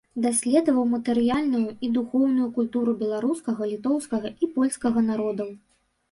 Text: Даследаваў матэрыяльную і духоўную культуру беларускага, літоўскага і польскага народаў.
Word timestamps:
Даследаваў 0.23 0.85
матэрыяльную 0.93 1.67
і 1.87 1.89
духоўную 1.97 2.47
культуру 2.55 2.95
беларускага, 3.01 3.67
літоўскага 3.73 4.27
і 4.47 4.49
польскага 4.55 4.99
народаў. 5.11 5.49